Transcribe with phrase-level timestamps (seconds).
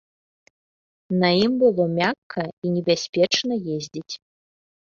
[1.23, 4.13] На ім было мякка і небяспечна ездзіць.